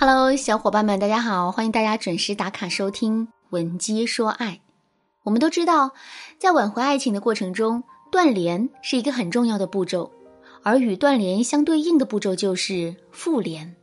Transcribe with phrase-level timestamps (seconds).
[0.00, 1.50] Hello，小伙伴们，大家好！
[1.50, 4.52] 欢迎大家准时打卡收听《闻鸡说爱》。
[5.24, 5.90] 我们都知道，
[6.38, 7.82] 在挽回爱情的过程中，
[8.12, 10.12] 断联是一个很重要的步骤，
[10.62, 13.74] 而与断联相对应的步骤就是复联。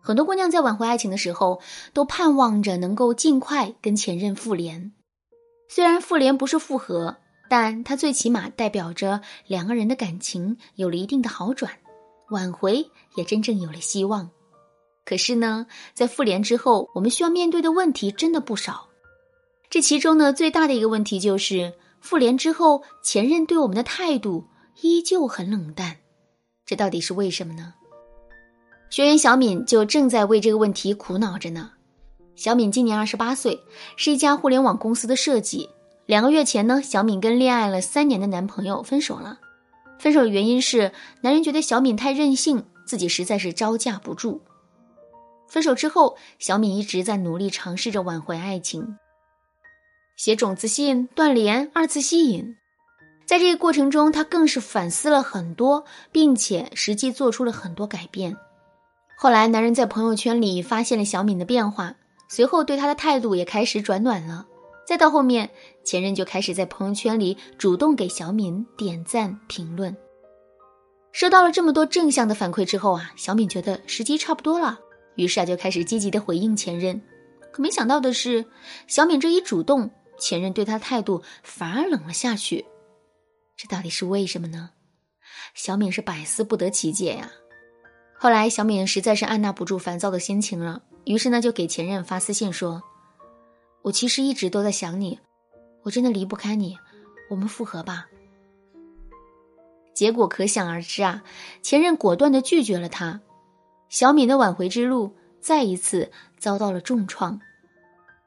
[0.00, 1.60] 很多姑娘在挽回爱情的时候，
[1.92, 4.92] 都盼望着能够尽快跟前任复联。
[5.68, 7.18] 虽然复联不是复合，
[7.50, 11.70] 但它最起码代表着两个人的感情有了一定的好转，
[12.30, 12.86] 挽回
[13.16, 14.30] 也真正有了希望。
[15.04, 18.88] 可是呢，在复联之后，我们需要面对的问题真的不少。
[19.68, 24.46] 这其中呢，最大的一个问题就是复联之后，前任对我们的态度
[24.80, 25.96] 依旧很冷淡。
[26.64, 27.74] 这到底是为什么呢？
[28.88, 31.72] 学员小敏就正在为这个问题苦恼着呢。
[32.36, 33.60] 小敏今年二十八岁，
[33.96, 35.68] 是一家互联网公司的设计。
[36.06, 39.38] 两个月前呢，小敏跟恋爱了三年的男朋友分手了。
[39.98, 44.40] 分手的原因是男人觉得小敏太任性，自己实在是招架不住。
[45.46, 48.96] 分手之后，小敏一直在努力尝试着挽回爱情，
[50.16, 52.56] 写种子信、断联、二次吸引。
[53.26, 58.36] 在这个过程中，她更是反思了很多，并且实际做出了很多改变。
[59.16, 61.94] 后来，男人在朋友圈里发现了小敏的变化，
[62.28, 64.46] 随后对她的态度也开始转暖了。
[64.86, 65.48] 再到后面，
[65.82, 69.96] 前任就开始在朋友圈里主动给小敏点赞、评论。
[71.12, 74.78] 收到了这么多正向的反馈之后啊，小敏觉得时机差不多了。
[75.16, 77.00] 于是啊，就开始积极的回应前任，
[77.52, 78.44] 可没想到的是，
[78.86, 82.64] 小敏这一主动，前任对她态度反而冷了下去。
[83.56, 84.70] 这到底是为什么呢？
[85.54, 87.30] 小敏是百思不得其解呀。
[88.16, 92.82] 后来，小敏实在是按捺不住烦躁的心情了，于是呢，就给前任发私信说
[93.82, 95.18] ：“我其实一直都在想你，
[95.82, 96.76] 我真的离不开你，
[97.30, 98.06] 我们复合吧。”
[99.94, 101.22] 结果可想而知啊，
[101.62, 103.20] 前任果断的拒绝了他。
[103.88, 107.40] 小敏的挽回之路再一次遭到了重创，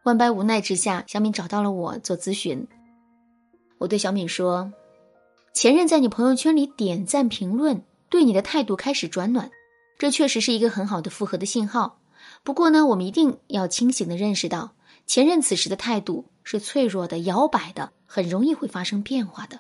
[0.04, 2.68] 万般无奈之下，小敏找到了我做咨询。
[3.80, 4.72] 我对小敏说
[5.54, 9.52] ：“前任在你朋友圈里点赞评论，对你的态度开始转暖，
[9.98, 12.00] 这确实是一个很好的复合的信号。
[12.44, 14.72] 不过呢，我们一定要清醒的认识到，
[15.06, 19.60] 前任此时的态度是脆弱的、摇摆的，很容易会发生变化的。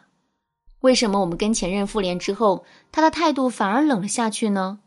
[0.80, 4.80] 为什么我们跟前任复联之后，他的态度反而冷了下去呢？”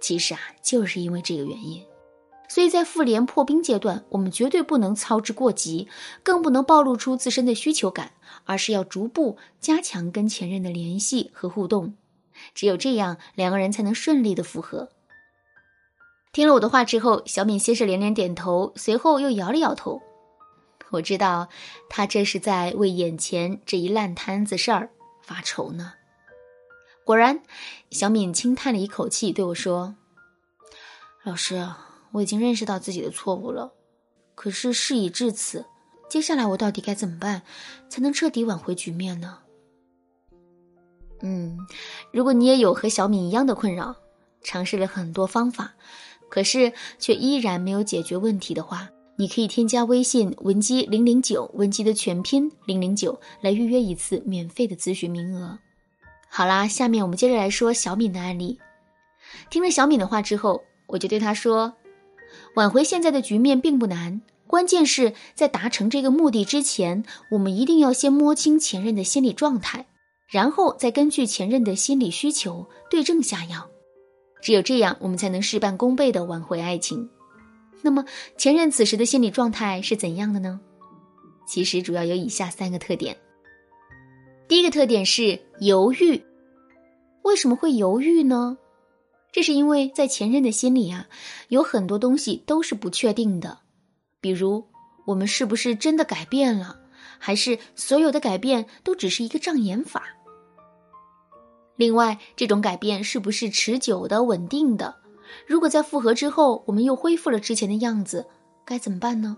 [0.00, 1.84] 其实啊，就是因为这个原因，
[2.48, 5.88] 所以在复联破冰阶段，我们绝对不能操之过急，
[6.22, 8.12] 更不能暴露出自身的需求感，
[8.44, 11.94] 而是要逐步加强跟前任的联系和互动。
[12.54, 14.88] 只有这样，两个人才能顺利的复合。
[16.32, 20.00] 听了我的话之后，小敏先是连连点头，随后又摇了摇头。
[20.90, 21.48] 我知道，
[21.88, 24.90] 他这是在为眼前这一烂摊子事儿
[25.22, 25.92] 发愁呢。
[27.04, 27.42] 果然，
[27.90, 29.96] 小敏轻叹了一口气，对我说
[31.24, 31.68] ：“老师，
[32.12, 33.72] 我已经认识到自己的错误了。
[34.34, 35.66] 可是事已至此，
[36.08, 37.42] 接下来我到底该怎么办，
[37.88, 39.38] 才能彻底挽回局面呢？”
[41.22, 41.58] 嗯，
[42.12, 43.96] 如果你也有和小敏一样的困扰，
[44.42, 45.74] 尝试了很多方法，
[46.30, 55.58] 可是却依然没有解决问题的话，你可以添加微信文姬零零九，文姬的全拼零零九，来预约一次免费的咨询名额。
[56.32, 58.56] 好啦，下面我们接着来说小敏的案例。
[59.50, 61.74] 听了小敏的话之后，我就对她说
[62.54, 69.86] ：“挽回现在的局面并不难，关键是在达成这个目的之前，我们一定要先摸清前任的心理状态，
[70.28, 73.68] 然后再根据前任的心理需求对症下药。
[74.40, 77.10] 只有这样，我们才能事半功倍的挽回爱情。
[77.82, 78.04] 那么，
[78.38, 80.60] 前任此时的心理状态是怎样的呢？
[81.46, 83.16] 其实主要有以下三个特点。”
[84.50, 86.20] 第一个特点是犹豫，
[87.22, 88.58] 为什么会犹豫呢？
[89.30, 91.06] 这是因为在前任的心里啊，
[91.50, 93.60] 有很多东西都是不确定的，
[94.20, 94.66] 比如
[95.06, 96.80] 我们是不是真的改变了，
[97.16, 100.02] 还是所有的改变都只是一个障眼法？
[101.76, 104.96] 另外，这种改变是不是持久的、稳定的？
[105.46, 108.26] 如果在复合之后，我们又恢复了之前的样子，
[108.64, 109.36] 该怎么办呢？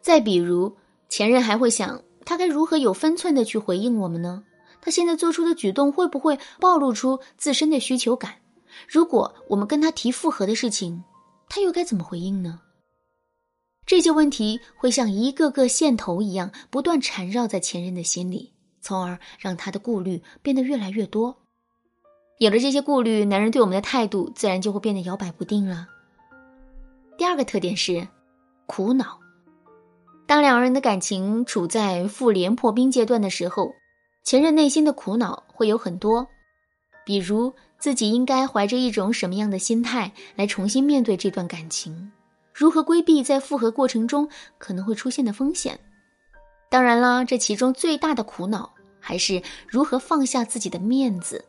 [0.00, 0.76] 再比如，
[1.08, 2.02] 前任还会想。
[2.24, 4.44] 他该如何有分寸的去回应我们呢？
[4.80, 8.34] 他现在做出的举动会不会暴露出自身的需求感？
[8.88, 11.04] 如果我们跟他提复合的事情，
[11.48, 12.60] 他又该怎么回应呢？
[13.86, 21.36] 这些问题会像一个个线头一样，不断缠绕在前任的心里，从而让他的顾虑变得越来越多。
[22.38, 25.86] 有了这些顾虑，男人对我们的态度自然就会变得摇摆不定了。
[27.16, 28.08] 第二个特点是
[28.66, 29.23] 苦恼。
[30.26, 33.74] 当两人的感情处在复联破冰阶段的时候，
[34.24, 36.26] 前任内心的苦恼会有很多。
[37.04, 42.10] 比如自己应该怀着一种什么样的心态来重新面对这段感情，
[42.54, 44.26] 如何规避在复合过程中
[44.56, 45.78] 可能会出现的风险。
[46.70, 51.44] 当然啦，这其中最大的苦恼还是如何放下自己的面子。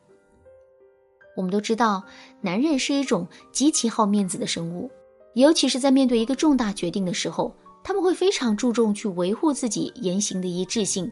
[1.37, 2.03] 我们都知道，
[2.41, 4.91] 男人是一种极其好面子的生物，
[5.35, 7.55] 尤其是在面对一个重大决定的时候，
[7.87, 11.09] 他们会非常注重去维护自己言行的一致性。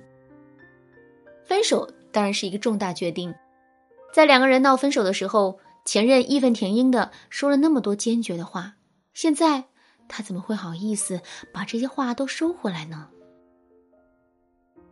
[1.46, 3.32] 分手当然是一个重大决定，
[4.12, 8.74] 在两个人闹分手的时候，前任义愤填膺的说了那么多坚决的话，
[9.14, 9.66] 现在
[10.08, 11.22] 他怎么会好意思
[11.54, 13.08] 把这些话都收回来呢？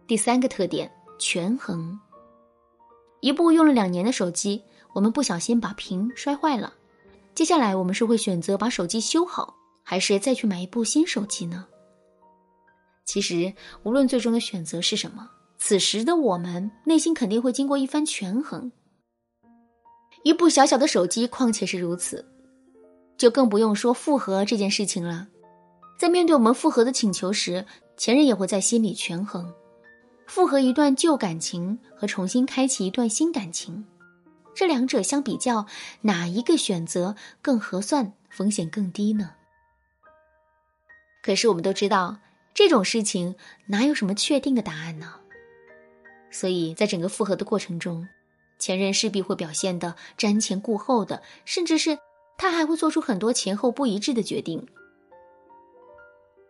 [0.06, 2.00] 第三个特点，权衡。
[3.22, 4.62] 一部用了两年的手机。
[4.94, 6.74] 我们不小心把屏摔坏了，
[7.34, 11.66] 接下来我们是会选择把手机修好，还是再去买一部新手机呢？
[13.12, 13.54] 其实，
[13.84, 18.72] 无论最终的选择是什么，此时的我们内心肯定会经过一番权衡。
[20.24, 22.26] 一部小小的手机，况且是如此，
[23.18, 25.28] 就更不用说复合这件事情了。
[26.00, 27.66] 在面对我们复合的请求时，
[27.98, 29.54] 前任也会在心里权衡，
[30.26, 33.84] 复合一段旧感情和重新开启一段新感情。
[34.56, 35.66] 这两者相比较，
[36.04, 39.32] 哪一个选择更合算，风险更低呢？
[41.22, 42.20] 可是我们都知道，
[42.54, 43.36] 这种事情
[43.68, 45.16] 哪有什么确定的答案呢？
[46.30, 48.08] 所以在整个复合的过程中，
[48.60, 51.98] 前任势必会表现的瞻前顾后的，甚至是
[52.38, 54.68] 他还会做出很多前后不一致的决定。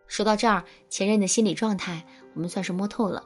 [0.06, 2.04] 说到这儿，前任的心理状态
[2.34, 3.24] 我们算是摸透了。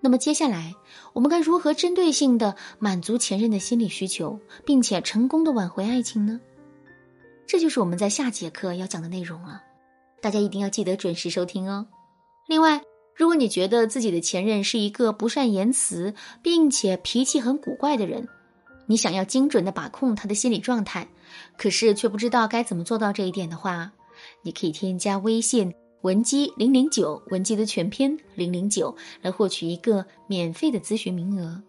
[0.00, 0.74] 那么接下来，
[1.12, 6.40] 我们该如何针对性的满足前任的心理需求，并且成功的挽回爱情呢？
[7.46, 9.62] 这就是我们在下节课要讲的内容了，
[10.20, 11.86] 大家一定要记得准时收听哦。
[12.46, 12.82] 另外，
[13.14, 18.28] 如果你觉得自己的前任是一个不善言辞，并且脾气很古怪的人，
[18.86, 21.08] 你想要精准的把控他的心理状态，
[21.56, 23.92] 可是却不知道该怎么做到这一点的话，
[24.42, 25.74] 你可以添加微信。
[26.02, 31.60] 文姬零零九，文姬的全篇零零九，来获取一个免费的咨询名额。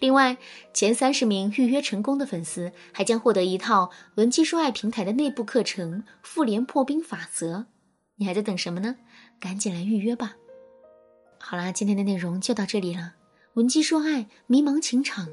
[0.00, 0.36] 另外，
[0.74, 7.58] 前三十名预约成功的粉丝还将获得一套文姬说爱平台的内部课程《复联破冰法则》。
[8.20, 8.96] 你还在等什么呢？
[9.40, 10.36] 赶紧来预约吧！
[11.38, 13.14] 好啦，今天的内容就到这里了。
[13.54, 15.26] 文姬说爱，迷茫情场，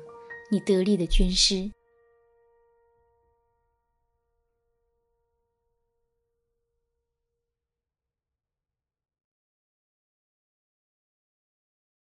[0.50, 1.70] 你得力的军师。